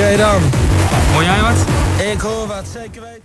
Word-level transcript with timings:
jij 0.00 0.16
dan? 0.16 0.42
Hoor 1.12 1.22
jij 1.22 1.40
wat? 1.40 1.56
Ik 2.12 2.20
hoor 2.20 2.46
wat, 2.46 2.64
zeker 2.72 3.02
weten. 3.02 3.19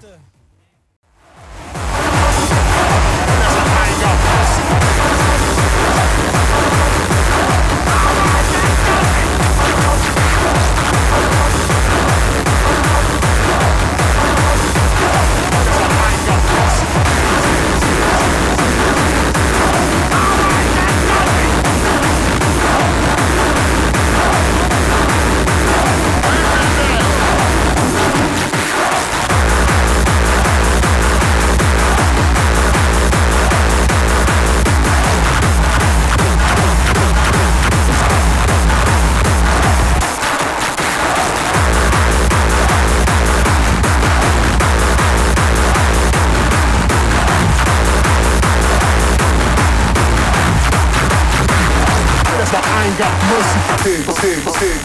você, 54.34 54.66
você. 54.80 54.85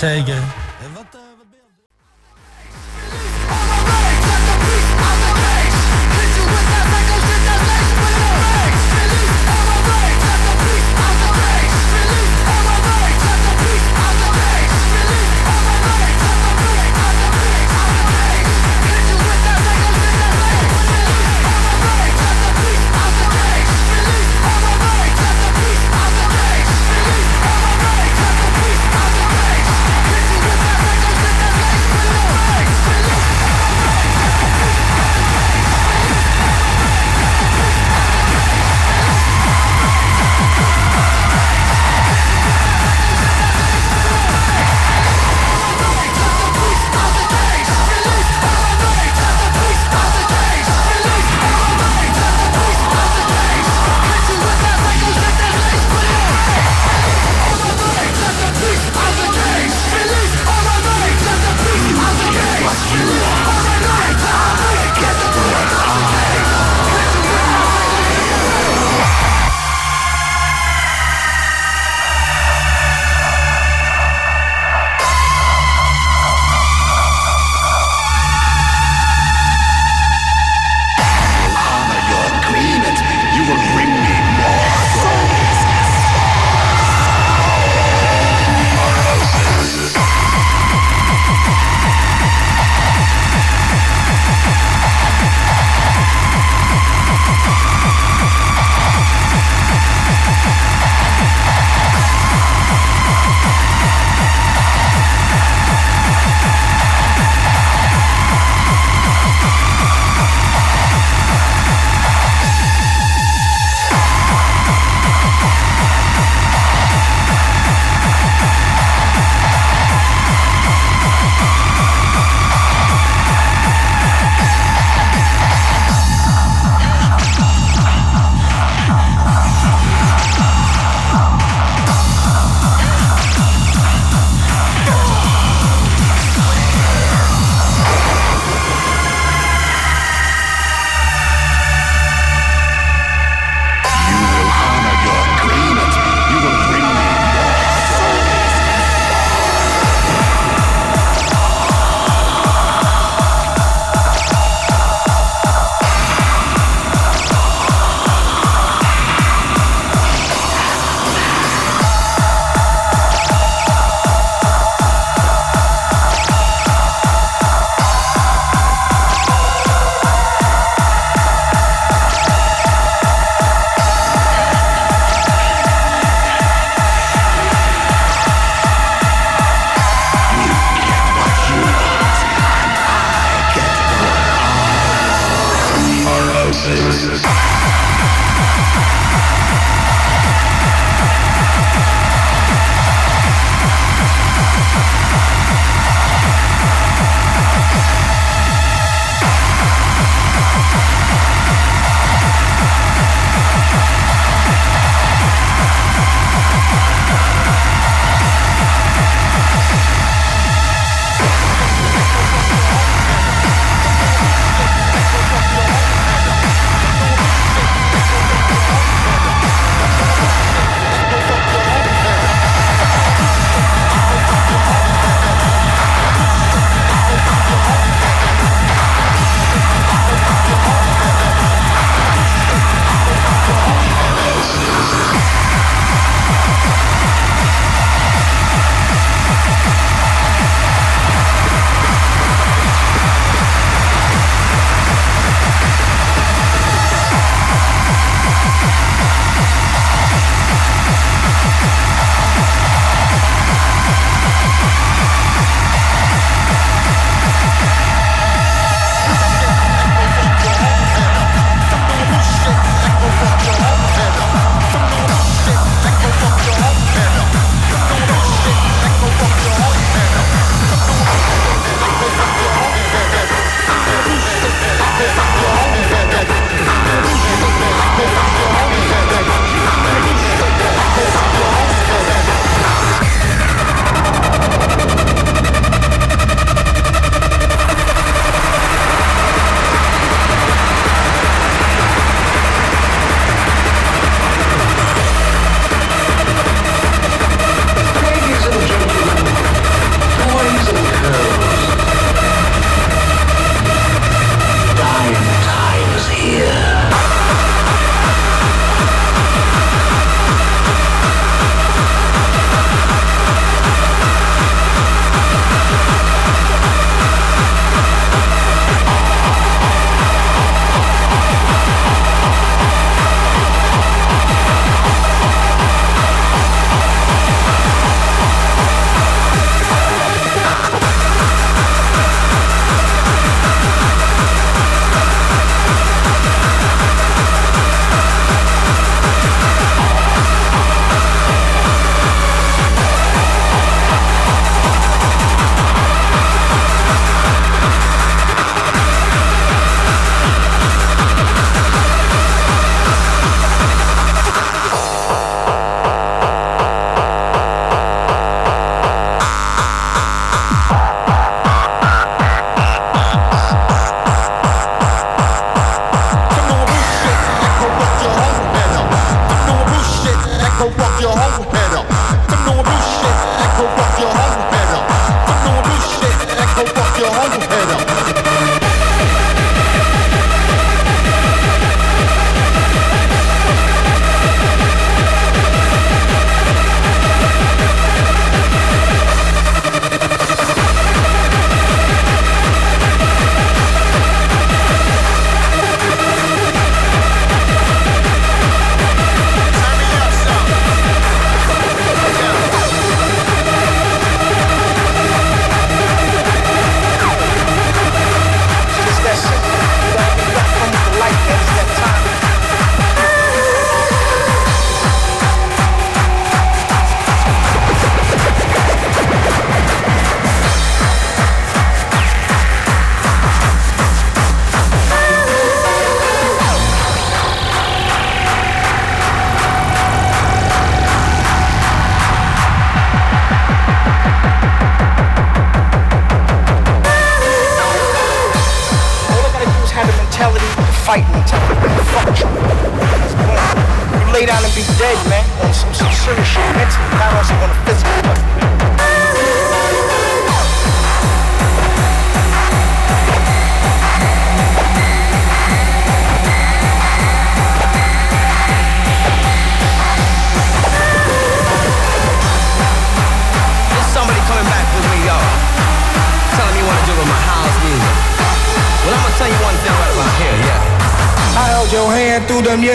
ja. 0.00 0.47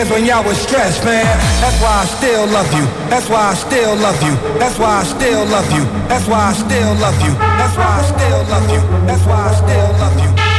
Jazeker. 0.04 0.14
when 0.14 0.24
y'all 0.26 0.44
was 0.44 0.58
stressed, 0.58 1.04
man. 1.04 1.24
That's 1.60 1.80
why 1.80 2.02
I 2.02 2.04
still 2.04 2.46
love 2.46 2.72
you. 2.74 2.84
That's 3.08 3.28
why 3.28 3.50
I 3.50 3.54
still 3.54 3.96
love 3.96 4.20
you. 4.22 4.34
That's 4.58 4.78
why 4.78 5.00
I 5.00 5.04
still 5.04 5.44
love 5.46 5.70
you. 5.72 5.84
That's 6.08 6.26
why 6.26 6.50
I 6.50 6.52
still 6.52 6.94
love 6.94 7.20
you. 7.22 7.34
That's 7.34 7.76
why 7.76 7.98
I 7.98 8.02
still 8.02 8.42
love 8.48 8.70
you. 8.70 9.06
That's 9.06 9.26
why 9.26 9.48
I 9.48 9.54
still 9.54 9.92
love 9.98 10.20
you. 10.20 10.53